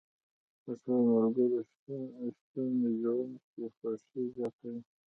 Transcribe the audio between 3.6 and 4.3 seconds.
خوښي